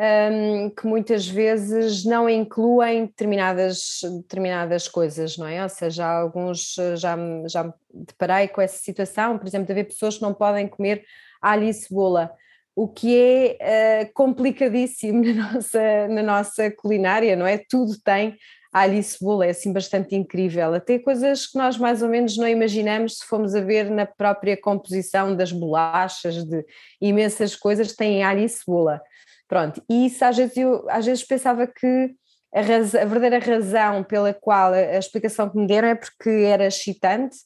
[0.00, 5.60] Um, que muitas vezes não incluem determinadas, determinadas coisas, não é?
[5.60, 7.16] Ou seja, alguns já,
[7.48, 11.02] já me deparei com essa situação, por exemplo, de haver pessoas que não podem comer
[11.42, 12.32] alho e cebola
[12.78, 17.58] o que é uh, complicadíssimo na nossa, na nossa culinária, não é?
[17.58, 18.36] Tudo tem
[18.72, 20.72] alho e cebola, é assim bastante incrível.
[20.72, 24.56] Até coisas que nós mais ou menos não imaginamos se formos a ver na própria
[24.56, 26.64] composição das bolachas, de
[27.00, 29.00] imensas coisas têm alho e cebola.
[29.48, 32.14] Pronto, e isso às vezes eu às vezes pensava que
[32.54, 37.38] a, a verdadeira razão pela qual a, explicação que me deram é porque era excitante,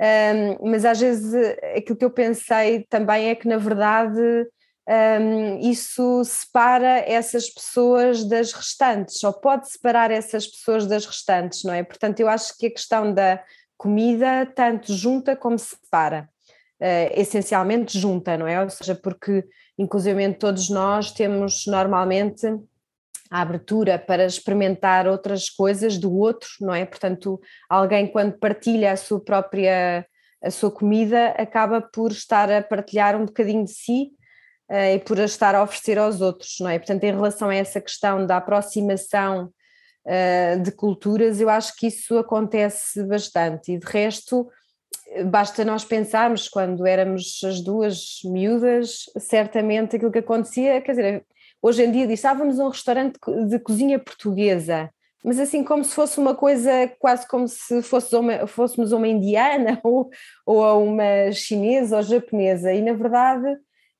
[0.00, 1.34] um, mas às vezes
[1.76, 4.46] aquilo que eu pensei também é que na verdade
[4.88, 11.72] um, isso separa essas pessoas das restantes, ou pode separar essas pessoas das restantes, não
[11.72, 11.82] é?
[11.82, 13.42] Portanto, eu acho que a questão da
[13.76, 16.28] comida tanto junta como separa,
[16.82, 18.60] uh, essencialmente junta, não é?
[18.60, 19.44] Ou seja, porque
[19.78, 22.46] inclusive todos nós temos normalmente
[23.30, 26.84] a abertura para experimentar outras coisas do outro, não é?
[26.84, 30.06] Portanto, alguém quando partilha a sua própria
[30.44, 34.10] a sua comida acaba por estar a partilhar um bocadinho de si
[34.68, 36.80] uh, e por a estar a oferecer aos outros, não é?
[36.80, 39.52] Portanto, em relação a essa questão da aproximação
[40.04, 44.48] uh, de culturas, eu acho que isso acontece bastante e de resto
[45.26, 51.26] basta nós pensarmos quando éramos as duas miúdas, certamente aquilo que acontecia, quer dizer,
[51.60, 54.90] hoje em dia estávamos a um restaurante de cozinha portuguesa,
[55.24, 59.78] mas assim como se fosse uma coisa, quase como se fosse uma, fôssemos uma indiana
[59.84, 60.10] ou,
[60.44, 63.56] ou uma chinesa ou japonesa, e na verdade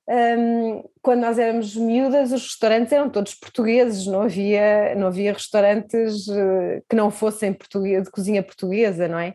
[0.08, 6.26] um, quando nós éramos miúdas, os restaurantes eram todos portugueses, não havia, não havia restaurantes
[6.26, 9.34] uh, que não fossem de cozinha portuguesa, não é?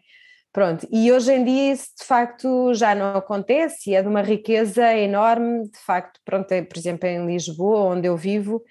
[0.54, 4.22] Pronto, e hoje em dia isso de facto já não acontece e é de uma
[4.22, 8.64] riqueza enorme, de facto, pronto, é, por exemplo em Lisboa, onde eu vivo,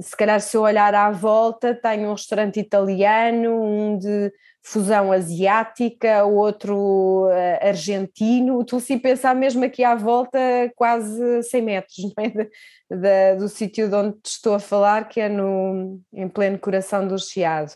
[0.00, 6.24] se calhar se eu olhar à volta, tenho um restaurante italiano, um de fusão asiática,
[6.24, 10.38] outro uh, argentino, tu se pensar mesmo aqui à volta
[10.74, 11.96] quase 100 metros
[12.90, 13.34] é?
[13.34, 17.72] do sítio de onde estou a falar, que é no, em pleno coração do Chiado.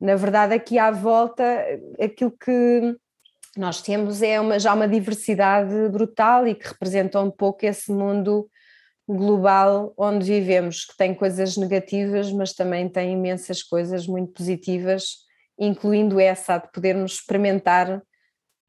[0.00, 1.42] Na verdade aqui à volta
[2.00, 2.96] aquilo que
[3.56, 8.48] nós temos é uma, já uma diversidade brutal e que representa um pouco esse mundo
[9.08, 15.16] global onde vivemos, que tem coisas negativas, mas também tem imensas coisas muito positivas,
[15.58, 18.02] incluindo essa de podermos experimentar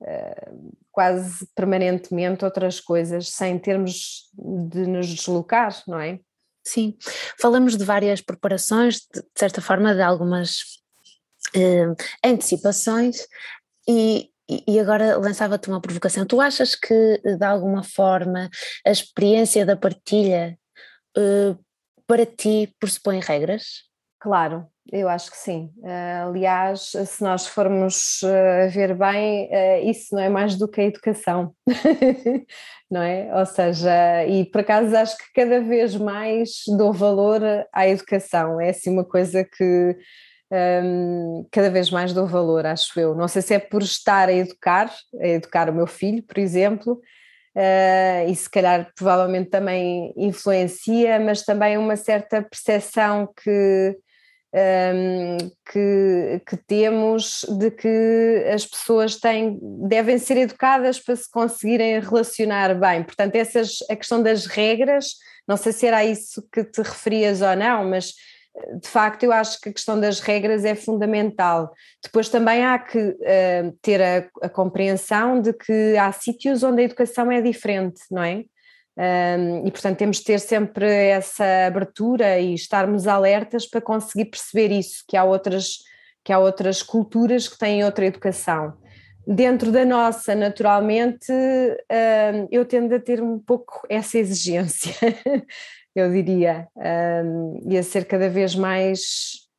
[0.02, 6.20] uh, quase permanentemente outras coisas sem termos de nos deslocar, não é?
[6.66, 6.98] Sim,
[7.40, 10.80] falamos de várias preparações, de, de certa forma, de algumas
[11.56, 13.28] uh, antecipações,
[13.88, 14.30] e,
[14.68, 16.26] e agora lançava-te uma provocação.
[16.26, 18.50] Tu achas que, de alguma forma,
[18.86, 20.58] a experiência da partilha
[21.18, 21.58] uh,
[22.08, 23.88] para ti pressupõe regras?
[24.20, 25.72] Claro, eu acho que sim.
[25.78, 29.50] Uh, aliás, se nós formos uh, ver bem,
[29.90, 31.54] isso não é mais do que a educação,
[32.92, 33.34] não é?
[33.38, 38.60] Ou seja, e por acaso acho que cada vez mais dou valor à educação.
[38.60, 39.96] É assim uma coisa que
[40.52, 43.16] um, cada vez mais dou valor, acho eu.
[43.16, 46.94] Não sei se é por estar a educar, a educar o meu filho, por exemplo,
[47.56, 53.96] uh, e se calhar provavelmente também influencia, mas também uma certa percepção que,
[54.54, 55.38] um,
[55.72, 62.74] que, que, temos de que as pessoas têm, devem ser educadas para se conseguirem relacionar
[62.74, 63.04] bem.
[63.04, 65.14] Portanto, essas, a questão das regras,
[65.48, 68.14] não sei se era isso que te referias ou não, mas
[68.82, 71.74] de facto, eu acho que a questão das regras é fundamental.
[72.04, 76.86] Depois também há que uh, ter a, a, compreensão de que há sítios onde a
[76.86, 78.44] educação é diferente, não é?
[78.98, 84.72] Um, e portanto temos de ter sempre essa abertura e estarmos alertas para conseguir perceber
[84.74, 85.78] isso, que há outras,
[86.24, 88.74] que há outras culturas que têm outra educação.
[89.26, 94.94] Dentro da nossa, naturalmente, um, eu tendo a ter um pouco essa exigência,
[96.00, 99.50] eu diria, um, e a ser cada vez mais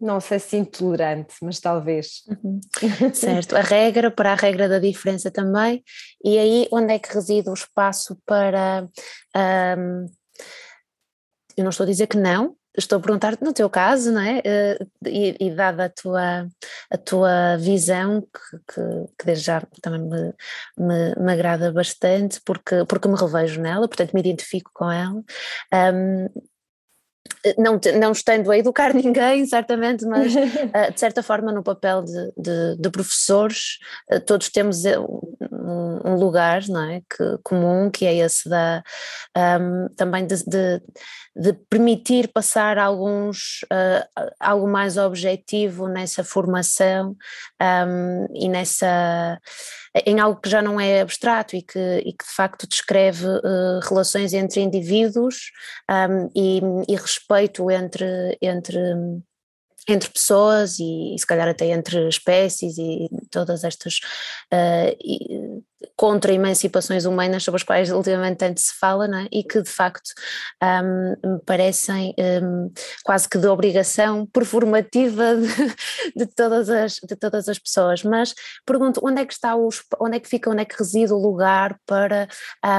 [0.00, 2.22] não sei se intolerante, mas talvez.
[2.28, 2.60] Uhum.
[3.14, 5.82] Certo, a regra para a regra da diferença também,
[6.22, 8.88] e aí onde é que reside o espaço para.
[9.36, 10.06] Um,
[11.56, 14.38] eu não estou a dizer que não, estou a perguntar no teu caso, não é?
[14.38, 16.48] Uh, e, e, dada a tua,
[16.90, 18.82] a tua visão, que, que,
[19.18, 20.34] que desde já também me,
[20.78, 25.22] me, me, agrada bastante, porque, porque me revejo nela, portanto me identifico com ela.
[25.72, 26.28] Um,
[27.56, 30.34] não, não estando a educar ninguém, certamente, mas
[30.72, 33.78] eh, de certa forma no papel de, de, de professores,
[34.10, 37.00] eh, todos temos eh, um, um, lugar não é?
[37.00, 38.82] que, comum, que é esse da,
[39.60, 40.82] um, também de, de,
[41.38, 47.16] de, permitir passar alguns, uh, algo mais objetivo nessa formação
[47.62, 49.40] um, e nessa
[50.06, 53.80] em algo que já não é abstrato e que, e que de facto descreve uh,
[53.88, 55.50] relações entre indivíduos
[55.90, 58.78] um, e, e, respeito entre, entre,
[59.88, 64.00] entre pessoas e, e, se calhar até entre espécies e todas estas
[64.52, 65.64] uh,
[65.96, 69.28] contra-emancipações humanas sobre as quais ultimamente tanto se fala é?
[69.32, 70.10] e que de facto
[70.62, 72.70] um, me parecem um,
[73.04, 75.46] quase que de obrigação performativa de,
[76.14, 78.34] de, todas as, de todas as pessoas, mas
[78.66, 79.68] pergunto onde é que está o,
[80.00, 82.28] onde é que fica, onde é que reside o lugar para,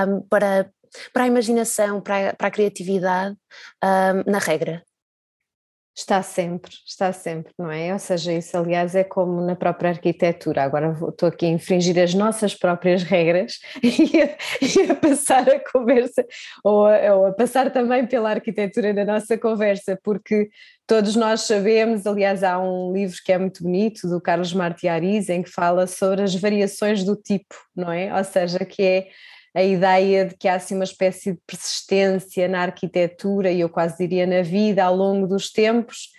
[0.07, 0.69] um, para
[1.13, 3.37] para a imaginação, para a, para a criatividade
[4.25, 4.83] na regra?
[5.99, 7.91] Está sempre, está sempre, não é?
[7.91, 10.63] Ou seja, isso aliás é como na própria arquitetura.
[10.63, 15.49] Agora vou, estou aqui a infringir as nossas próprias regras e a, e a passar
[15.49, 16.25] a conversa,
[16.63, 20.49] ou a, ou a, passar também pela arquitetura na nossa conversa, porque
[20.87, 25.43] todos nós sabemos, aliás, há um livro que é muito bonito, do Carlos Martiariz, em
[25.43, 28.17] que fala sobre as variações do tipo, não é?
[28.17, 29.07] Ou seja, que é
[29.55, 33.97] a ideia de que há assim uma espécie de persistência na arquitetura e eu quase
[33.97, 36.09] diria na vida ao longo dos tempos,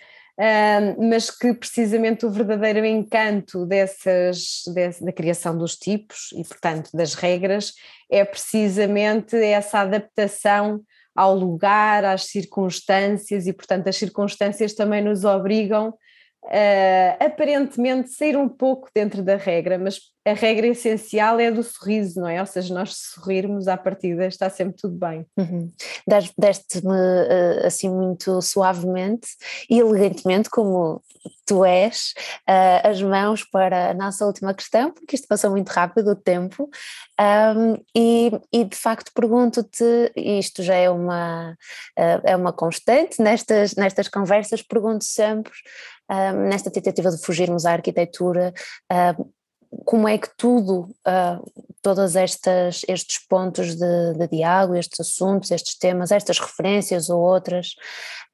[0.97, 7.13] mas que precisamente o verdadeiro encanto dessas, dessa, da criação dos tipos e, portanto, das
[7.13, 7.73] regras
[8.09, 10.81] é precisamente essa adaptação
[11.15, 15.93] ao lugar, às circunstâncias e, portanto, as circunstâncias também nos obrigam
[16.45, 22.19] uh, aparentemente sair um pouco dentro da regra, mas a regra essencial é do sorriso,
[22.19, 22.39] não é?
[22.39, 25.25] Ou seja, nós sorrirmos à partida está sempre tudo bem.
[25.37, 25.71] Uhum.
[26.07, 29.27] Deste-me uh, assim muito suavemente
[29.69, 31.01] e elegantemente, como
[31.45, 32.13] tu és,
[32.49, 36.69] uh, as mãos para a nossa última questão, porque isto passou muito rápido o tempo,
[37.95, 41.51] e, e, de facto pergunto-te, isto já é uma,
[41.97, 45.53] uh, é uma constante nestas, nestas conversas, pergunto sempre
[46.49, 48.53] nesta tentativa de fugirmos à arquitetura,
[49.85, 51.51] como é que tudo, uh,
[51.81, 57.75] todos estes pontos de, de, diálogo, estes assuntos, estes temas, estas referências ou outras,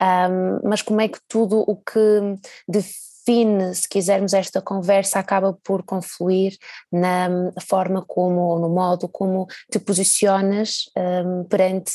[0.01, 5.83] um, mas como é que tudo o que define, se quisermos, esta conversa acaba por
[5.83, 6.57] confluir
[6.91, 7.29] na
[7.67, 11.93] forma como, ou no modo como te posicionas um, perante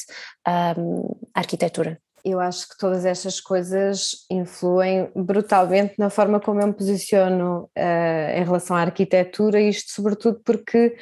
[0.76, 2.00] um, a arquitetura?
[2.24, 8.38] Eu acho que todas estas coisas influem brutalmente na forma como eu me posiciono uh,
[8.38, 10.94] em relação à arquitetura, isto sobretudo porque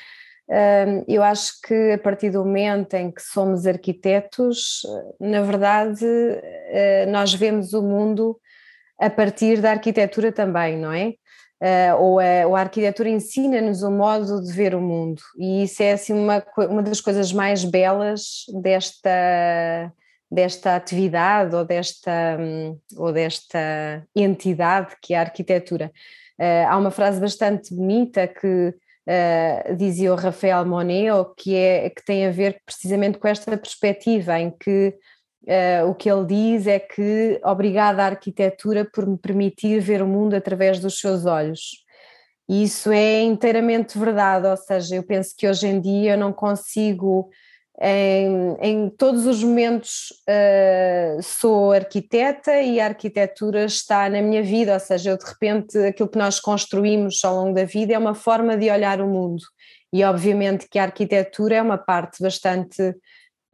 [0.49, 4.81] uh, eu acho que a partir do momento em que somos arquitetos,
[5.21, 8.41] na verdade, uh, nós vemos o mundo
[8.99, 11.15] a partir da arquitetura também, não é?
[11.99, 15.93] ou, a, ou a arquitetura ensina-nos o modo de ver o mundo, e isso é
[15.93, 19.93] assim uma, uma das coisas mais belas desta
[20.31, 25.91] desta atividade ou desta, hum, ou desta entidade que é a arquitetura.
[26.39, 32.05] Uh, há uma frase bastante bonita que uh, dizia o Rafael Moneo, que, é, que
[32.05, 34.95] tem a ver precisamente com esta perspectiva, em que
[35.45, 40.07] uh, o que ele diz é que obrigada à arquitetura por me permitir ver o
[40.07, 41.85] mundo através dos seus olhos.
[42.49, 46.33] E isso é inteiramente verdade, ou seja, eu penso que hoje em dia eu não
[46.33, 47.31] consigo
[47.79, 54.75] em, em todos os momentos uh, sou arquiteta e a arquitetura está na minha vida,
[54.75, 58.15] ou seja, eu de repente aquilo que nós construímos ao longo da vida é uma
[58.15, 59.43] forma de olhar o mundo
[59.93, 62.95] e obviamente que a arquitetura é uma parte bastante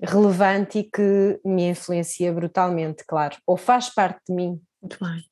[0.03, 4.61] relevante e que me influencia brutalmente, claro, ou faz parte de mim.
[4.83, 5.25] Muito bem.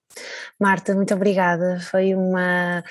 [0.61, 1.79] Marta, muito obrigada.
[1.91, 2.83] Foi uma,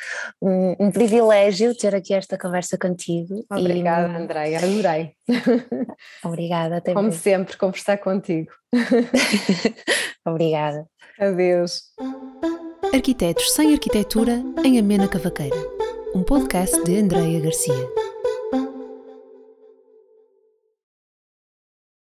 [0.41, 3.45] um, um, privilégio ter aqui esta conversa contigo.
[3.51, 4.15] Obrigada, e...
[4.15, 5.15] Andréia, adorei.
[6.23, 8.51] Obrigada, até Como sempre, conversar contigo.
[10.25, 10.85] obrigada.
[11.19, 11.83] Adeus.
[12.93, 15.55] Arquitetos sem Arquitetura em Amena Cavaqueira,
[16.13, 18.12] um podcast de Andreia Garcia.